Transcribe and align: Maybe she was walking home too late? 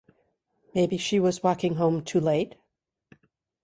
Maybe 0.73 0.97
she 0.97 1.19
was 1.19 1.43
walking 1.43 1.75
home 1.75 2.03
too 2.03 2.19
late? 2.19 2.55